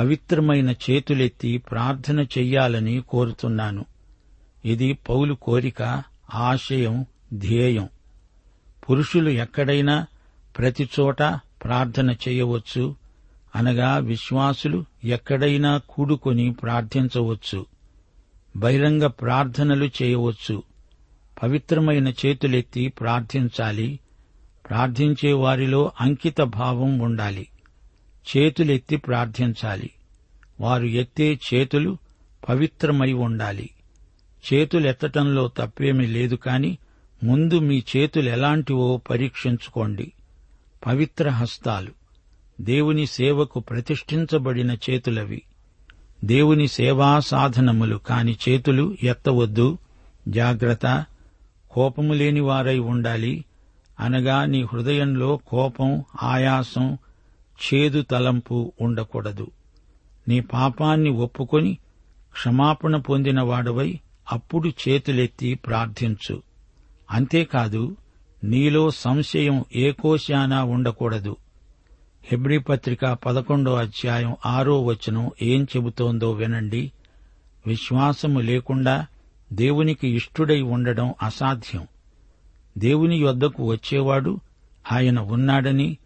పవిత్రమైన 0.00 0.70
చేతులెత్తి 0.70 1.58
ప్రార్థన 1.58 2.20
చెయ్యాలని 2.20 3.02
కోరుతున్నాను. 3.08 3.84
ఇది 4.64 4.92
పౌలు 4.92 5.34
కోరిక 5.34 6.02
ఆశయం 6.34 7.06
ధ్యేయం. 7.34 7.88
పురుషులు 8.90 9.30
ఎక్కడైనా 9.30 10.06
ప్రతిచోట 10.58 11.22
ప్రార్థన 11.64 12.10
చేయవచ్చు. 12.10 13.07
అనగా 13.56 13.96
విశ్వాసులు 13.96 14.84
ఎక్కడైనా 15.04 15.80
కూడుకొని 15.88 16.52
ప్రార్థించవచ్చు 16.52 17.66
బహిరంగ 18.56 19.06
ప్రార్థనలు 19.06 19.90
చేయవచ్చు 20.02 20.62
పవిత్రమైన 21.42 22.08
చేతులెత్తి 22.08 22.88
ప్రార్థించాలి 22.88 24.00
ప్రార్థించే 24.68 25.32
వారిలో 25.32 25.92
అంకిత 26.00 26.40
భావం 26.40 26.98
ఉండాలి 26.98 27.48
చేతులెత్తి 28.36 28.96
ప్రార్థించాలి. 28.96 29.90
వారు 30.60 30.84
ఎత్తే 30.84 31.40
చేతులు 31.54 31.98
పవిత్రమై 32.48 33.12
ఉండాలి. 33.12 33.70
చేతులెత్తటంలో 34.52 35.48
తప్పేమీ 35.48 36.06
లేదు 36.06 36.34
కాని 36.34 36.78
ముందు 37.24 37.58
మీ 37.58 37.82
చేతులు 37.96 38.28
ఎలాంటివో 38.28 38.96
పరీక్షించుకోండి. 38.96 40.12
పవిత్ర 40.86 41.28
హస్తాలు. 41.28 41.90
దేవుని 42.60 43.06
సేవకు 43.06 43.60
ప్రతిష్ఠించబడిన 43.60 44.72
చేతులవి. 44.72 45.42
దేవుని 46.24 46.68
సేవా 46.68 47.20
సాధనములు 47.20 47.96
కాని 47.96 48.36
చేతులు 48.48 48.96
ఎత్తవద్దు. 49.02 49.78
జాగ్రత్త. 50.28 51.04
కోపము 51.70 52.12
లేని 52.12 52.40
వారై 52.40 52.78
ఉండాలి. 52.78 53.44
అనగా 54.00 54.44
నీ 54.44 54.62
హృదయంలో 54.62 55.36
కోపం 55.36 56.04
ఆయాసం 56.22 56.98
చేదు 57.60 58.02
తలంపు 58.02 58.72
ఉండకూడదు. 58.80 59.50
నీ 60.28 60.40
పాపాన్ని 60.40 61.10
ఒప్పుకొని 61.10 61.78
క్షమాపణ 62.32 62.96
పొందిన 62.96 63.40
వాడవై 63.40 64.00
అప్పుడు 64.32 64.68
చేతులెత్తి 64.68 65.54
ప్రార్థించు. 65.54 66.42
అంతేకాదు 67.10 67.96
నీలో 68.44 68.90
సంశయం 68.90 69.64
ఏకోశానా 69.76 70.64
ఉండకూడదు. 70.64 71.36
హెబ్రి 72.30 72.58
పత్రిక 72.58 73.06
పదకొండో 73.06 73.74
అధ్యాయం 73.74 74.36
ఆరో 74.46 74.84
వచనం 74.84 75.30
ఏం 75.42 75.64
చెబుతోందో 75.64 76.32
వినండి. 76.32 76.92
విశ్వాసము 77.66 78.40
లేకుండా 78.40 79.06
దేవునికి 79.52 80.08
ఇష్టుడై 80.08 80.60
ఉండడం 80.60 81.14
అసాధ్యం. 81.22 81.86
దేవుని 82.78 83.16
యొద్దకు 83.16 83.64
వచ్చేవాడు 83.66 84.40
ఆయన 84.92 85.20
ఉన్నాడని 85.20 85.98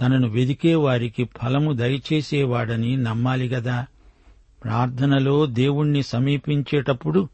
తనను 0.00 0.28
వెదికే 0.28 0.74
వారికి 0.74 1.24
ఫలము 1.24 1.72
దయచేసేవాడని 1.72 2.96
నమ్మాలి 2.96 3.48
గదా. 3.48 3.86
ప్రార్థనలో 4.64 5.46
దేవుణ్ణి 5.46 6.02
సమీపించేటప్పుడు 6.02 7.28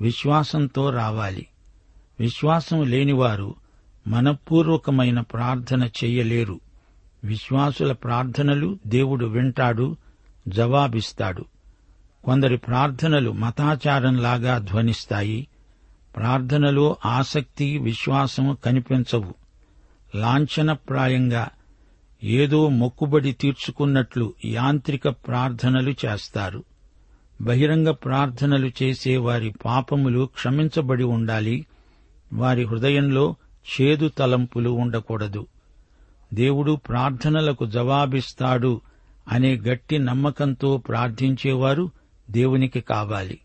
విశ్వాసంతో 0.00 0.90
రావాలి. 0.90 1.46
విశ్వాసం 2.20 2.82
లేనివారు 2.82 3.54
మనపూర్వకమైన 4.06 5.20
ప్రార్థన 5.20 5.84
చెయ్యలేరు 5.84 6.60
విశ్వాసుల 7.24 7.92
ప్రార్థనలు 7.92 8.78
దేవుడు 8.86 9.26
వింటాడు 9.26 9.96
జవాబిస్తాడు. 10.48 11.44
కొందరి 12.24 12.56
ప్రార్థనలు 12.56 13.30
మతాచారంలాగా 13.30 14.58
ధ్వనిస్తాయి. 14.58 15.48
ప్రార్థనలో 16.16 16.96
ఆసక్తి 17.06 17.78
విశ్వాసం 17.78 18.56
కనిపించవు. 18.64 19.34
లాంఛనప్రాయంగా 20.14 21.48
ఏదో 22.24 22.68
మొక్కుబడి 22.68 23.32
తీర్చుకున్నట్లు 23.32 24.34
యాంత్రిక 24.44 25.08
ప్రార్థనలు 25.08 25.94
చేస్తారు. 26.04 26.64
బహిరంగ 27.40 27.90
ప్రార్థనలు 27.90 28.70
చేసే 28.82 29.16
వారి 29.16 29.54
పాపములు 29.64 30.24
క్షమించబడి 30.34 31.04
ఉండాలి. 31.04 31.66
వారి 32.32 32.64
హృదయంలో 32.64 33.34
చేదు 33.80 34.08
తలంపులు 34.08 34.70
ఉండకూడదు. 34.70 35.46
దేవుడు 36.34 36.72
ప్రార్థనలకు 36.72 37.66
జవాబిస్తాడు 37.66 38.80
అనే 39.32 39.56
గట్టి 39.56 39.98
నమ్మకంతో 39.98 40.76
ప్రార్థించేవారు 40.76 41.90
దేవునికి 42.30 42.80
కావాలి. 42.80 43.38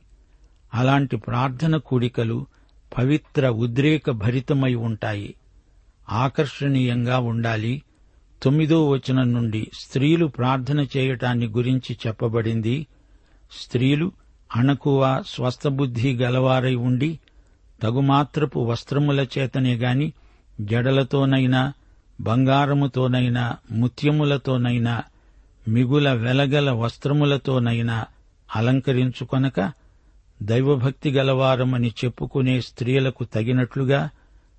అలాంటి 0.73 1.17
ప్రార్థన 1.17 1.77
కూడికలు 1.77 2.45
పవిత్ర 2.97 3.49
ఉద్రేక 3.49 4.11
భరితమై 4.11 4.75
ఉంటాయి. 4.75 5.35
ఆకర్షణీయంగా 6.09 7.19
ఉండాలి. 7.19 7.81
తొమ్మిదో 8.43 8.89
వచనం 8.89 9.33
నుండి 9.33 9.67
స్త్రీలు 9.73 10.25
ప్రార్థన 10.25 10.85
చేయటాన్ని 10.97 11.47
గురించి 11.47 11.97
చెప్పబడింది. 12.07 12.87
స్త్రీలు 13.51 14.11
అణకువ 14.55 15.23
స్వస్థబుద్ధి 15.27 16.15
గలవారై 16.15 16.75
ఉండి 16.75 17.19
తగుమాత్రపు 17.83 18.59
వస్త్రముల 18.59 19.27
చేతనే 19.37 19.75
గాని 19.75 20.13
జడలతోనైనా 20.61 21.73
బంగారముతోనైనా 22.21 23.57
ముత్యములతోనైనా 23.71 25.03
మిగుల 25.67 26.13
వెలగల 26.13 26.71
వస్త్రములతోనైనా 26.71 28.05
అలంకరించుకొనక 28.55 29.71
దైవభక్తి 30.41 31.11
గలవారమని 31.11 31.93
చెప్పుకునే 32.05 32.61
స్త్రీలకు 32.61 33.23
తగినట్లుగా 33.23 34.09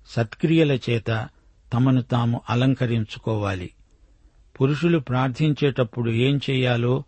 సత్క్రియల 0.07 0.71
చేత 0.71 1.27
తమను 1.73 2.01
తాము 2.01 2.41
అలంకరించుకోవాలి. 2.49 3.69
పురుషులు 4.61 4.99
ప్రార్థించేటప్పుడు 4.99 6.09
ఏం 6.09 6.39
చేయాలో 6.49 7.03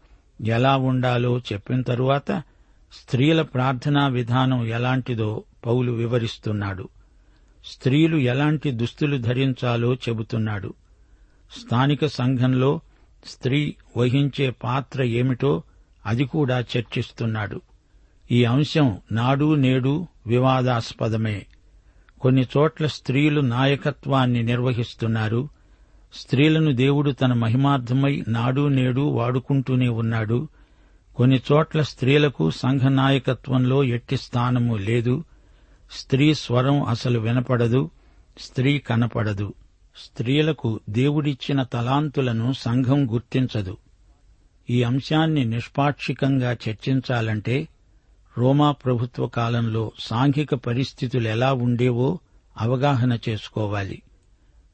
ఎలా 0.46 0.78
ఉండాలో 0.78 1.42
చెప్పిన 1.54 1.82
తరువాత 1.82 2.44
స్త్రీల 2.94 3.42
ప్రార్థనా 3.42 4.08
విధానం 4.08 4.66
ఎలాంటిదో 4.68 5.44
పౌలు 5.66 5.92
వివరిస్తున్నాడు. 5.92 6.90
స్త్రీలు 7.66 8.18
ఎలాంటి 8.18 8.72
దుస్తులు 8.72 9.18
ధరించాలో 9.18 9.94
చెబుతున్నాడు. 9.94 10.74
స్థానిక 11.60 12.06
సంఘంలో 12.06 12.80
స్త్రీ 13.26 13.76
వహించే 13.98 14.50
పాత్ర 14.50 15.04
ఏమిటో 15.04 15.64
అది 16.06 16.26
కూడా 16.26 16.60
చర్చిస్తున్నాడు. 16.60 17.62
ఈ 18.32 18.44
అంశం 18.44 18.98
నాడు 19.12 19.56
నేడు 19.56 20.08
వివాదాస్పదమే. 20.28 21.46
కొన్ని 22.22 22.48
చోట్ల 22.58 22.88
స్త్రీలు 22.88 23.42
నాయకత్వాన్ని 23.42 24.44
నిర్వహిస్తున్నారు. 24.44 25.50
స్త్రీలను 26.14 26.76
దేవుడు 26.76 27.12
తన 27.12 27.34
మహిమార్థమై 27.34 28.24
నాడు 28.28 28.68
నేడు 28.68 29.02
వాడుకుంటూనే 29.02 29.88
ఉన్నాడు. 29.88 30.48
కొన్ని 31.16 31.42
చోట్ల 31.52 31.82
స్త్రీలకు 31.82 32.52
సంఘ 32.52 32.82
నాయకత్వంలో 32.82 33.84
ఎట్టి 33.84 34.18
స్థానము 34.18 34.76
లేదు. 34.76 35.24
స్త్రీ 35.92 36.34
స్వరం 36.34 36.84
అసలు 36.84 37.20
వినపడదు 37.20 37.90
స్త్రీ 38.40 38.80
కనపడదు. 38.80 39.54
స్త్రీలకు 39.98 40.80
దేవుడిచ్చిన 40.90 41.64
తలాంతులను 41.64 42.54
సంఘం 42.54 43.14
గుర్తించదు. 43.14 43.78
ఈ 44.70 44.84
అంశాన్ని 44.84 45.46
నిష్పాక్షికంగా 45.46 46.52
చర్చించాలంటే 46.52 47.68
రోమా 48.38 48.72
ప్రభుత్వ 48.72 49.28
కాలంలో 49.28 49.92
సాంఘిక 50.00 50.56
పరిస్థితులు 50.56 51.28
ఎలా 51.28 51.54
ఉండేవో 51.54 52.20
అవగాహన 52.58 53.20
చేసుకోవాలి. 53.30 54.02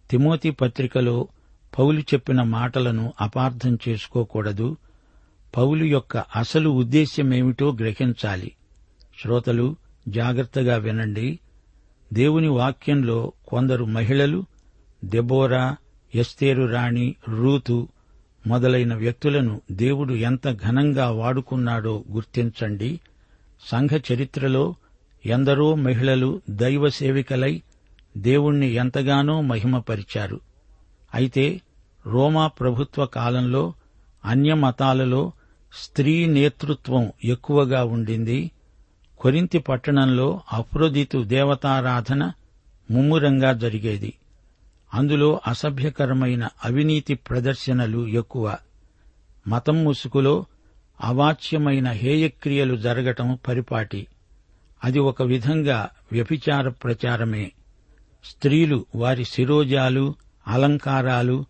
తిమోతి 0.09 0.49
పత్రికలో 0.49 1.27
పౌలు 1.79 1.99
చెప్పిన 1.99 2.41
మాటలను 2.41 3.13
అపార్థం 3.21 3.77
చేసుకోకూడదు. 3.89 4.77
పౌలు 5.57 5.85
యొక్క 5.85 6.17
అసలు 6.17 6.69
ఉద్దేశ్యమేమిటో 6.69 7.71
గ్రహించాలి. 7.71 8.51
శ్రోతలు 9.21 9.75
జాగ్రత్తగా 10.07 10.75
వినండి. 10.75 11.39
దేవుని 12.13 12.47
వాక్యంలో 12.47 13.31
కొందరు 13.47 13.85
మహిళలు 13.85 14.45
దెబోరా 15.05 15.75
ఎస్తేరు 16.15 16.65
రాణి 16.65 17.15
రూతు 17.29 17.87
మొదలైన 18.47 18.95
వ్యక్తులను 18.95 19.61
దేవుడు 19.71 20.13
ఎంత 20.13 20.51
ఘనంగా 20.51 21.11
వాడుకున్నాడో 21.11 22.05
గుర్తించండి. 22.11 22.99
సంఘ 23.67 23.89
చరిత్రలో 24.13 24.75
ఎందరో 25.25 25.75
మహిళలు 25.75 26.41
దైవ 26.49 26.89
సేవికలై 26.89 27.61
దేవుణ్ణి 28.17 28.73
ఎంతగానో 28.73 29.41
మహిమపరిచారు. 29.41 30.39
అయితే 31.13 31.61
రోమా 32.05 32.47
ప్రభుత్వ 32.47 33.05
కాలంలో 33.05 33.73
అన్య 34.25 34.53
మతాలలో 34.53 35.31
స్త్రీ 35.73 36.25
నేతృత్వం 36.25 37.11
ఎక్కువగా 37.25 37.83
ఉండింది. 37.83 38.51
కొరింతి 39.23 39.57
పట్టణంలో 39.57 40.41
అఫ్రోదితు 40.53 41.23
దేవతారాధన 41.23 42.31
ముమ్మురంగా 42.91 43.53
జరిగేది. 43.53 44.13
అందులో 44.93 45.41
అసభ్యకరమైన 45.47 46.47
అవినీతి 46.65 47.13
ప్రదర్శనలు 47.13 48.07
ఎక్కువ. 48.07 48.57
మతం 49.47 49.83
ముసుగులో 49.83 50.45
అవాచ్యమైన 51.01 51.91
హేయక్రియలు 51.91 52.75
జరగటం 52.75 53.39
పరిపాటి. 53.47 54.07
అది 54.83 54.99
ఒక 54.99 55.23
విధంగా 55.23 55.89
వ్యభిచార 56.11 56.69
ప్రచారమే. 56.69 57.51
స్త్రీలు 58.25 58.85
వారి 58.95 59.25
శిరోజాలు 59.25 60.15
అలంకారాలు 60.47 61.45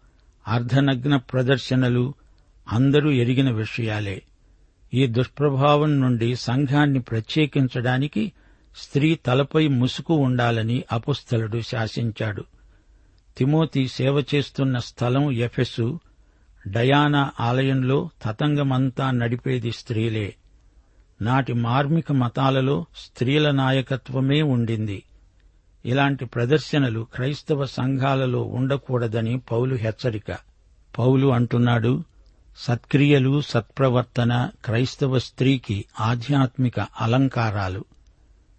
అర్ధనగ్న 0.48 1.16
ప్రదర్శనలు 1.16 2.14
అందరూ 2.72 3.12
ఎరిగిన 3.12 3.52
విషయాలే. 3.52 4.22
ఈ 4.93 5.08
దుష్ప్రభావం 5.08 6.01
నుండి 6.01 6.36
సంఘాన్ని 6.36 6.99
ప్రత్యేకించడానికి 6.99 8.32
స్త్రీ 8.77 9.15
తలపై 9.15 9.67
ముసుగు 9.67 10.15
ఉండాలని 10.15 10.84
అపుస్థలుడు 10.91 11.62
శాసించాడు. 11.62 12.43
తిమోతి 13.38 13.88
సేవ 13.88 14.23
చేస్తున్న 14.36 14.77
స్థలం 14.77 15.32
ఎఫెసు 15.32 15.99
డయానా 16.67 17.32
ఆలయంలో 17.39 18.10
తతంగమంతా 18.23 19.12
నడిపేది 19.12 19.71
స్త్రీలే. 19.71 20.36
నాటి 21.21 21.53
మార్మిక 21.53 22.12
మతాలలో 22.12 22.86
స్త్రీల 22.97 23.51
నాయకత్వమే 23.51 24.41
ఉండింది. 24.41 25.03
ఇలాంటి 25.86 26.25
ప్రదర్శనలు 26.25 27.08
క్రైస్తవ 27.13 27.65
సంఘాలలో 27.65 28.41
ఉండకూడదని 28.41 29.39
పౌలు 29.39 29.75
హెచ్చరిక. 29.75 30.38
పౌలు 30.97 31.27
అంటున్నాడు 31.27 32.03
సత్క్రియలు 32.58 33.42
సత్ప్రవర్తన 33.42 34.52
క్రైస్తవ 34.66 35.20
స్త్రీకి 35.20 35.86
ఆధ్యాత్మిక 36.00 36.80
అలంకారాలు. 36.80 37.86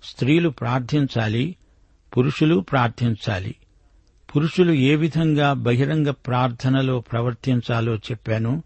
స్త్రీలు 0.05 0.49
ప్రార్థించాలి 0.49 1.57
పురుషులు 2.17 2.61
ప్రార్థించాలి. 2.61 3.55
పురుషులు 4.37 4.73
ఏ 4.73 4.97
విధంగా 4.97 5.53
బహిరంగ 5.53 6.11
ప్రార్థనలో 6.11 7.01
ప్రవర్తించాలో 7.01 7.97
చెప్పాను. 7.97 8.63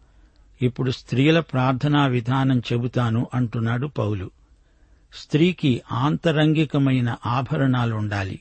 ఇప్పుడు 0.62 0.90
స్త్రీల 0.90 1.40
ప్రార్థనా 1.40 2.06
విధానం 2.06 2.58
చెబుతాను 2.58 3.26
అంటున్నాడు 3.34 3.86
పౌలు. 3.86 4.30
స్త్రీకి 5.14 5.82
ఆంతరంగికమైన 5.92 7.16
ఆభరణాలుండాలి. 7.26 8.40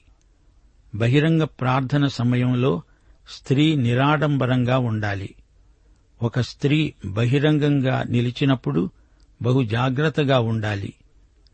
బహిరంగ 0.95 1.43
ప్రార్థన 1.43 2.07
సమయంలో 2.07 2.81
స్త్రీ 3.29 3.75
నిరాడంబరంగా 3.75 4.77
ఉండాలి. 4.77 5.35
ఒక 6.23 6.39
స్త్రీ 6.39 6.93
బహిరంగంగా 7.05 8.03
నిలిచినప్పుడు 8.03 8.89
బహు 9.41 9.63
జాగ్రత్తగా 9.63 10.39
ఉండాలి. 10.39 10.93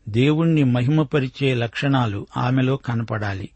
దేవుణ్ణి 0.08 0.64
మహిమపరిచే 0.64 1.54
లక్షణాలు 1.54 2.26
ఆమెలో 2.36 2.76
కనపడాలి. 2.76 3.48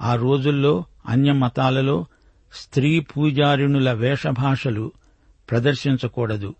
ఆ 0.00 0.14
రోజుల్లో 0.14 0.84
అన్య 1.06 1.32
మతాలలో 1.32 2.06
స్త్రీ 2.52 3.00
పూజారిణుల 3.00 3.92
వేషభాషలు 3.92 4.92
ప్రదర్శించకూడదు. 5.50 6.54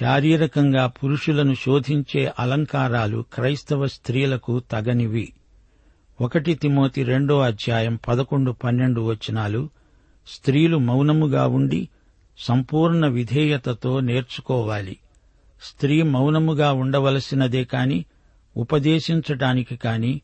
శారీరకంగా 0.00 0.86
పురుషులను 0.86 1.54
శోధించే 1.54 2.32
అలంకారాలు 2.38 3.24
క్రైస్తవ 3.34 3.86
స్త్రీలకు 3.86 4.60
తగనివి. 4.60 5.32
ఒకటి 6.20 6.54
తిమోతి 6.54 7.02
రెండో 7.02 7.40
అధ్యాయం 7.40 7.98
పదకొండు 8.08 8.52
పన్నెండు 8.52 9.00
వచనాలు 9.00 9.68
స్త్రీలు 10.28 10.78
మౌనముగా 10.78 11.46
ఉండి 11.46 11.88
సంపూర్ణ 12.38 13.06
విధేయతతో 13.06 14.00
నేర్చుకోవాలి. 14.00 14.96
స్త్రీ 15.62 16.02
మౌనముగా 16.02 16.72
ఉండవలసినదే 16.72 17.64
కాని 17.64 18.04
ఉపదేశించటానికి 18.56 19.76
కాని 19.76 20.20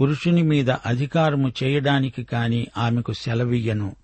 పురుషుని 0.00 0.42
మీద 0.42 0.70
అధికారము 0.70 1.52
చేయడానికి 1.62 2.22
కాని 2.24 2.66
ఆమెకు 2.76 3.12
సెలవియ్యను. 3.12 3.96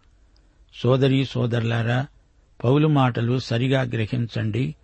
సోదరీ 0.82 1.24
సోదరులారా 1.24 2.06
పౌలు 2.64 2.88
మాటలు 2.88 3.38
సరిగా 3.38 3.82
గ్రహించండి. 3.82 4.74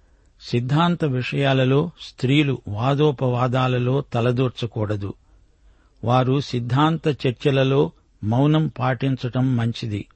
సిద్ధాంత 0.41 1.05
విషయాలలో 1.05 1.91
స్త్రీలు 2.01 2.63
వాదోపవాదాలలో 2.69 4.01
తలదూర్చకూడదు. 4.01 5.15
వారు 6.05 6.41
సిద్ధాంత 6.41 7.09
చర్చలలో 7.09 7.93
మౌనం 8.25 8.67
పాటించటం 8.79 9.57
మంచిది. 9.57 10.07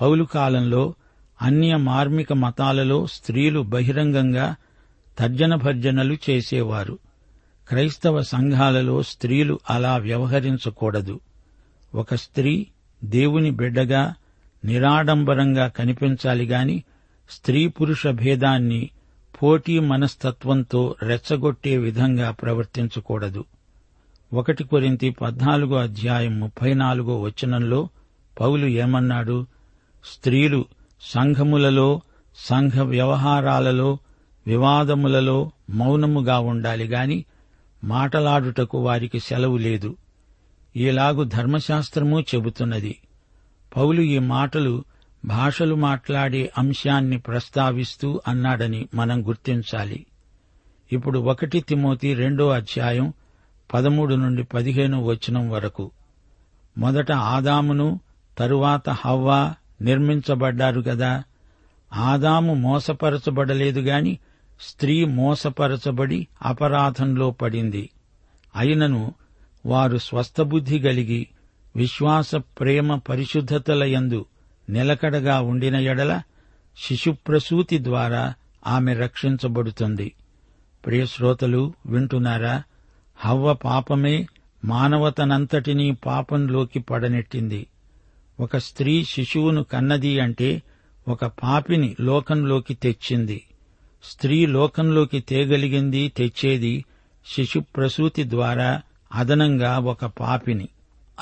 పౌలు 0.00 0.24
కాలంలో 0.24 0.94
అన్య 1.42 1.76
మార్మిక 1.76 2.32
మతాలలో 2.32 3.06
స్త్రీలు 3.06 3.60
బహిరంగంగా 3.60 4.56
తర్జన 5.18 5.54
భర్జనలు 5.54 6.16
చేసేవారు. 6.30 6.98
క్రైస్తవ 7.68 8.22
సంఘాలలో 8.22 9.02
స్త్రీలు 9.02 9.60
అలా 9.70 9.96
వ్యవహరించకూడదు. 9.96 11.20
ఒక 11.94 12.14
స్త్రీ 12.14 12.66
దేవుని 13.04 13.50
బిడ్డగా 13.50 14.14
నిరాడంబరంగా 14.64 15.68
కనిపించాలి 15.68 16.44
గాని 16.44 16.84
స్త్రీ 17.30 17.68
పురుష 17.68 18.06
భేదాన్ని 18.06 18.90
పోటీ 19.42 19.78
మనస్తత్వంతో 19.78 20.96
రెచ్చగొట్టే 21.02 21.76
విధంగా 21.76 22.30
ప్రవర్తించకూడదు. 22.30 23.44
ఒకటి 24.32 24.64
కొరింతి 24.64 25.10
పద్నాలుగో 25.10 25.76
అధ్యాయం 25.76 26.40
ముప్పై 26.40 26.74
నాలుగో 26.74 27.20
వచనంలో 27.20 27.88
పౌలు 28.40 28.66
ఏమన్నాడు? 28.66 29.46
స్త్రీలు 30.04 30.64
సంఘములలో 31.06 32.00
సంఘ 32.36 32.78
వ్యవహారాలలో 32.80 33.98
వివాదములలో 34.46 35.50
మౌనముగా 35.70 36.38
ఉండాలి 36.38 36.84
గాని 36.84 37.24
మాటలాడుటకు 37.84 38.78
వారికి 38.78 39.20
సెలవు 39.20 39.56
లేదు. 39.56 39.96
ఇలాగు 40.76 41.24
ధర్మశాస్త్రము 41.24 42.20
చెబుతున్నది. 42.20 42.98
పౌలు 43.76 44.00
ఈ 44.00 44.18
మాటలు 44.18 44.84
భాషలు 45.24 45.74
మాట్లాడే 45.74 46.52
అంశాన్ని 46.58 47.18
ప్రస్తావిస్తూ 47.18 48.20
అన్నాడని 48.28 48.88
మనం 48.94 49.28
గుర్తించాలి. 49.28 50.06
ఇప్పుడు 50.92 51.18
ఒకటి 51.18 51.60
తిమోతి 51.60 52.14
రెండో 52.14 52.48
అధ్యాయం 52.48 53.12
పదమూడు 53.74 54.14
నుండి 54.14 54.42
పదిహేను 54.42 55.04
వచనం 55.04 55.50
వరకు. 55.50 55.90
మొదట 56.78 57.12
ఆదామును 57.12 58.00
తరువాత 58.38 58.90
హవ్వా 58.90 59.54
నిర్మించబడ్డారు 59.80 60.80
కదా. 60.80 61.22
ఆదాము 61.94 62.54
మోసపరచబడలేదు 62.54 63.80
గాని 63.80 64.18
స్త్రీ 64.60 65.04
మోసపరచబడి 65.04 66.26
అపరాధంలో 66.42 67.30
పడింది. 67.30 67.90
అయినను 68.56 69.14
వారు 69.66 69.98
స్వస్థబుద్ధి 69.98 70.78
గలిగి 70.78 71.26
విశ్వాస 71.76 72.34
ప్రేమ 72.34 72.96
పరిశుద్ధతలయందు 72.96 74.26
నిలకడగా 74.70 75.40
ఉండిన 75.40 75.76
ఎడల 75.76 76.22
శిశుప్రసూతి 76.78 77.84
ద్వారా 77.84 78.34
ఆమె 78.66 78.94
రక్షించబడుతుంది. 78.94 80.12
ప్రియశ్రోతలు 80.86 81.74
వింటున్నారా? 81.86 82.62
హవ్వ 83.16 83.52
పాపమే 83.52 84.26
మానవతనంతటినీ 84.64 85.90
పాపంలోకి 85.90 86.78
పడనెట్టింది. 86.78 87.66
ఒక 88.40 88.56
స్త్రీ 88.56 89.04
శిశువును 89.04 89.62
కన్నది 89.62 90.20
అంటే 90.20 90.62
ఒక 91.08 91.24
పాపిని 91.24 91.96
లోకంలోకి 92.00 92.74
తెచ్చింది. 92.74 93.42
స్త్రీ 94.04 94.46
లోకంలోకి 94.46 95.20
తేగలిగింది 95.20 96.08
తెచ్చేది 96.08 96.84
శిశు 97.26 97.58
ప్రసూతి 97.58 98.30
ద్వారా 98.30 98.82
అదనంగా 99.12 99.78
ఒక 99.78 100.04
పాపిని. 100.04 100.68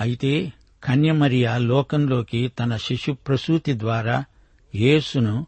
అయితే 0.01 0.53
కన్యమరియ 0.85 1.59
లోకంలోకి 1.59 2.49
తన 2.49 2.77
శిశు 2.77 3.13
ప్రసూతి 3.13 3.79
ద్వారా 3.79 4.25
యేసును 4.75 5.47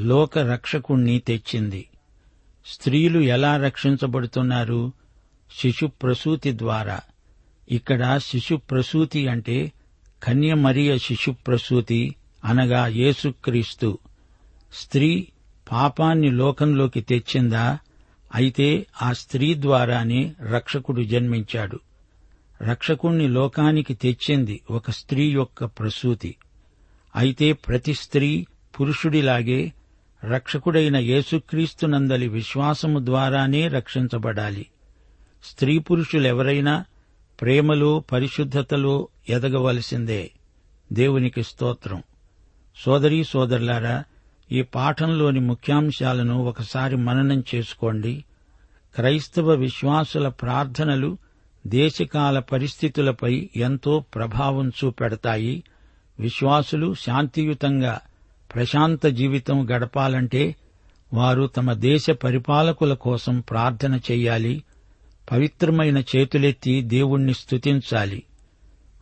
లోక 0.00 0.38
రక్షకుణ్ణి 0.38 1.18
తెచ్చింది. 1.18 1.88
స్త్రీలు 2.66 3.20
ఎలా 3.20 3.56
రక్షించబడుతున్నారు? 3.56 4.92
శిశు 5.60 5.86
ప్రసూతి 5.86 6.58
ద్వారా. 6.58 7.00
ఇక్కడ 7.70 8.18
శిశు 8.18 8.54
ప్రసూతి 8.54 9.28
అంటే 9.28 9.72
కన్యమరియ 10.22 10.98
శిశు 10.98 11.30
ప్రసూతి 11.30 12.14
అనగా 12.44 12.86
యేసుక్రీస్తు. 12.86 13.98
స్త్రీ 14.74 15.28
పాపాన్ని 15.72 16.30
లోకంలోకి 16.30 17.00
తెచ్చిందా? 17.00 17.78
అయితే 18.34 18.86
ఆ 19.02 19.12
స్త్రీ 19.12 19.54
ద్వారానే 19.54 20.34
రక్షకుడు 20.42 21.02
జన్మించాడు. 21.02 21.80
రక్షకుణ్ణి 22.62 23.28
లోకానికి 23.28 23.94
తెచ్చింది 23.94 24.60
ఒక 24.70 24.90
స్త్రీ 24.90 25.30
యొక్క 25.30 25.64
ప్రసూతి. 25.64 26.36
అయితే 27.16 27.52
ప్రతి 27.52 27.94
స్త్రీ 27.94 28.46
పురుషుడిలాగే 28.80 29.72
రక్షకుడైన 30.24 30.96
యేసుక్రీస్తునందలి 30.96 32.28
విశ్వాసము 32.28 33.06
ద్వారానే 33.06 33.68
రక్షించబడాలి. 33.68 34.66
స్త్రీ 35.44 35.78
పురుషులెవరైనా 35.78 36.84
ప్రేమలో 37.40 38.04
పరిశుద్ధతలో 38.12 39.08
ఎదగవలసిందే. 39.28 40.30
దేవునికి 40.92 41.42
స్తోత్రం. 41.42 42.02
సోదరీ 42.76 43.24
సోదరులారా 43.24 44.04
ఈ 44.52 44.62
పాఠంలోని 44.62 45.40
ముఖ్యాంశాలను 45.40 46.44
ఒకసారి 46.44 46.96
మననం 46.96 47.44
చేసుకోండి. 47.54 48.24
క్రైస్తవ 48.94 49.52
విశ్వాసుల 49.52 50.28
ప్రార్థనలు 50.28 51.18
దేశకాల 51.66 52.38
పరిస్థితులపై 52.38 53.50
ఎంతో 53.56 54.04
ప్రభావం 54.14 54.68
చూపెడతాయి. 54.68 55.62
విశ్వాసులు 56.20 56.94
శాంతియుతంగా 56.94 58.00
ప్రశాంత 58.54 59.06
జీవితం 59.06 59.70
గడపాలంటే 59.70 60.56
వారు 61.14 61.46
తమ 61.46 61.72
దేశ 61.72 62.10
పరిపాలకుల 62.10 62.94
కోసం 62.94 63.40
ప్రార్థన 63.40 64.00
చెయ్యాలి 64.10 64.62
పవిత్రమైన 65.30 65.98
చేతులెత్తి 65.98 66.82
దేవుణ్ణి 66.82 67.34
స్తుతించాలి. 67.34 68.22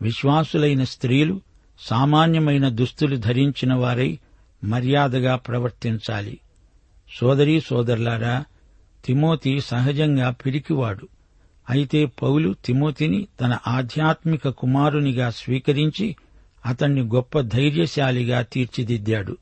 విశ్వాసులైన 0.01 0.83
స్త్రీలు 0.83 1.41
సామాన్యమైన 1.79 2.69
దుస్తులు 2.69 3.15
ధరించిన 3.15 3.73
వారై 3.73 4.19
మర్యాదగా 4.63 5.35
ప్రవర్తించాలి. 5.35 6.39
సోదరీ 7.19 7.61
సోదరులారా 7.61 8.45
తిమోతి 9.05 9.59
సహజంగా 9.59 10.29
పిరికివాడు. 10.29 11.07
అయితే 11.69 12.05
పౌలు 12.05 12.55
తిమోతిని 12.65 13.27
తన 13.41 13.57
ఆధ్యాత్మిక 13.67 14.47
కుమారునిగా 14.47 15.29
స్వీకరించి 15.29 16.15
అతన్ని 16.65 17.01
గొప్ప 17.01 17.41
ధైర్యశాలిగా 17.41 18.41
తీర్చిదిద్దాడు. 18.41 19.37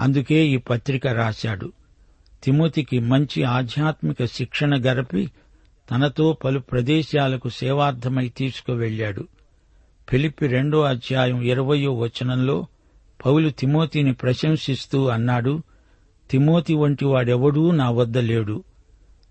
అందుకే 0.00 0.46
ఈ 0.46 0.56
పత్రిక 0.56 1.06
రాశాడు. 1.06 1.72
తిమోతికి 2.44 2.98
మంచి 2.98 3.42
ఆధ్యాత్మిక 3.42 4.24
శిక్షణ 4.24 4.82
గరపి 4.86 5.30
తనతో 5.90 6.32
పలు 6.32 6.58
ప్రదేశాలకు 6.58 7.48
సేవార్థమై 7.48 8.28
తీసుకువెళ్ళాడు 8.28 9.28
ఫిలిప్పి 10.08 10.46
రెండో 10.46 10.82
అధ్యాయం 10.82 11.42
ఇరవయో 11.42 11.94
వచనంలో 11.94 12.66
పౌలు 13.26 13.50
తిమోతిని 13.50 14.12
ప్రశంసిస్తూ 14.12 15.08
అన్నాడు 15.08 15.62
తిమోతి 16.30 16.74
వంటి 16.74 17.04
వాడెవడూ 17.04 17.70
నా 17.70 17.90
వద్ద 17.90 18.18
లేడు. 18.18 18.64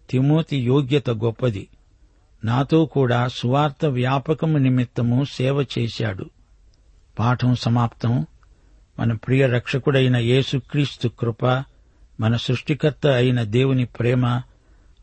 తిమోతి 0.09 0.57
యోగ్యత 0.57 1.09
గొప్పది. 1.09 1.67
నాతో 2.45 2.85
కూడా 2.85 3.27
సువార్త 3.27 3.85
వ్యాపకము 3.85 4.57
నిమిత్తము 4.57 5.23
సేవ 5.23 5.65
చేశాడు. 5.79 6.29
పాఠం 7.19 7.55
సమాప్తం. 7.55 8.25
మన 8.99 9.13
ప్రియ 9.13 9.47
రక్షకుడైన 9.47 10.17
యేసుక్రీస్తు 10.17 11.07
కృప 11.07 11.45
మన 12.19 12.35
సృష్టికర్త 12.35 13.07
అయిన 13.07 13.43
దేవుని 13.43 13.85
ప్రేమ 13.85 14.41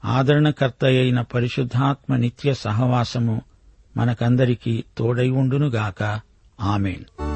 ఆదరణకర్త 0.04 0.84
అయిన 0.84 1.20
పరిశుద్ధాత్మ 1.20 2.16
నిత్య 2.16 2.54
సహవాసము 2.54 3.42
మనకందరికీ 3.96 4.84
తోడై 4.98 5.30
ఉండునుగాక. 5.30 6.20
ఆమెన్. 6.60 7.33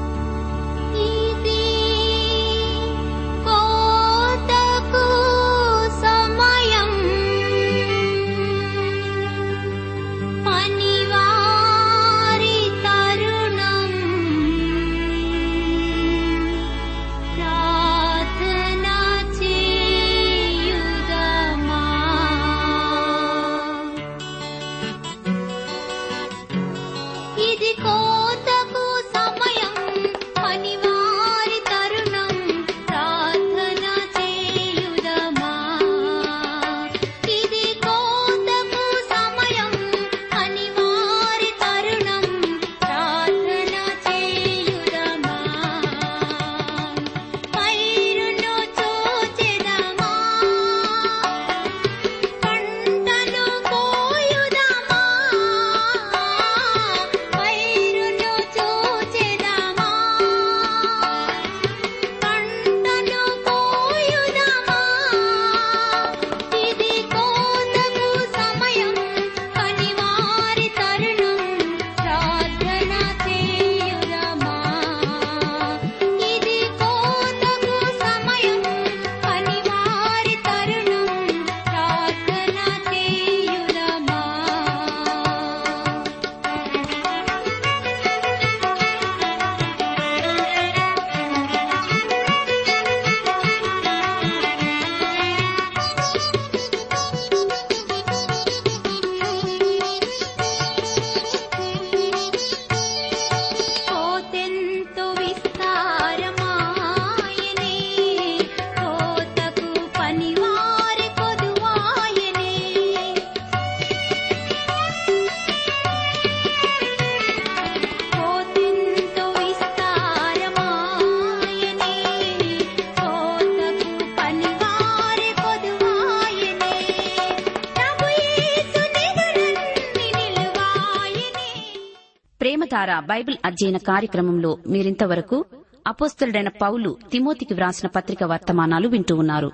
ప్రేమధార 132.79 132.99
బైబిల్ 132.99 133.37
అధ్యయన 133.45 133.77
కార్యక్రమంలో 133.77 134.57
మీరింతవరకు 134.67 135.45
అపోస్తలుడైన 135.87 136.49
పౌలు 136.49 136.97
తిమోతికి 137.11 137.53
వ్రాసిన 137.53 137.89
పత్రిక 137.89 138.23
వర్తమానాలు 138.23 138.87
వింటూ 138.87 139.15
ఉన్నారు. 139.15 139.51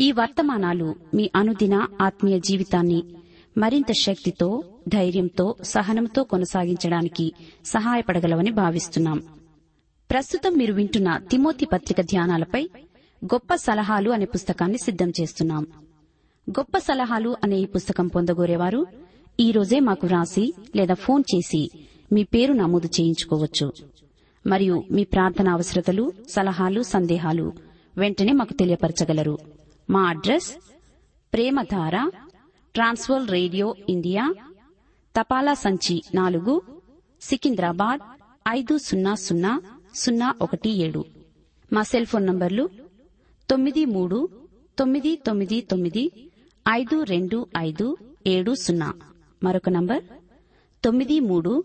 ఈ 0.00 0.12
వర్తమానాలు 0.12 0.94
మీ 1.14 1.30
అనుదిన 1.36 1.86
ఆత్మీయ 2.00 2.40
జీవితాన్ని 2.40 3.04
మరింత 3.58 3.92
శక్తితో 3.92 4.62
ధైర్యంతో 4.88 5.56
సహనంతో 5.62 6.24
కొనసాగించడానికి 6.24 7.32
సహాయపడగలవని 7.64 8.50
భావిస్తున్నాం. 8.50 9.22
ప్రస్తుతం 10.10 10.52
మీరు 10.52 10.74
వింటున్న 10.74 11.16
తిమోతి 11.16 11.66
పత్రిక 11.66 12.00
ధ్యానాలపై 12.00 12.68
గొప్ప 13.24 13.54
సలహాలు 13.54 14.10
అనే 14.10 14.24
పుస్తకాన్ని 14.24 14.78
సిద్ధం 14.78 15.12
చేస్తున్నాం. 15.20 15.66
గొప్ప 16.50 16.78
సలహాలు 16.78 17.36
అనే 17.44 17.56
ఈ 17.56 17.64
పుస్తకం 17.64 18.06
పొందగోరేవారు 18.06 18.86
ఈ 19.40 19.52
రోజే 19.52 19.80
మాకు 19.80 20.06
వ్రాసి 20.06 20.54
లేదా 20.76 20.94
ఫోన్ 20.94 21.24
చేసి 21.34 21.70
మీ 22.14 22.22
పేరు 22.22 22.52
నమోదు 22.52 22.86
చేయించుకోవచ్చు. 22.86 23.72
మరియు 24.46 24.84
మీ 24.90 25.04
ప్రార్థన 25.04 25.48
అవసరతలు 25.48 26.12
సలహాలు 26.28 26.82
సందేహాలు 26.82 27.52
వెంటనే 27.96 28.32
మాకు 28.32 28.52
తెలియపరచగలరు. 28.52 29.38
మా 29.90 30.08
address 30.08 30.56
Premadhara 31.32 32.10
trans world 32.74 33.28
radio 33.28 33.76
India 33.88 34.34
తపాలా 35.20 35.54
సంచి 35.54 36.02
నాలుగు 36.14 36.62
సికింద్రాబాద్ 37.22 38.00
ఐదు 38.48 38.78
సున్నా 38.78 39.14
సున్నా 39.14 39.62
సున్నా 39.94 40.34
ఒకటి 40.42 40.70
ఏడు. 40.70 41.04
మా 41.72 41.82
సెల్ 41.82 42.06
ఫోన్ 42.06 42.26
నంబర్లు 42.26 42.68
తొమ్మిది 43.50 43.84
మూడు 43.84 44.28
తొమ్మిది 44.78 45.16
తొమ్మిది 45.16 45.60
తొమ్మిది 45.60 46.30
ఐదు 46.68 47.02
రెండు 47.02 47.46
ఐదు 47.58 47.96
ఏడు 48.26 48.54
సున్నా. 48.54 48.94
మరొక 49.42 49.68
నంబర్ 49.68 50.04
తొమ్మిది 50.84 51.20
మూడు 51.20 51.64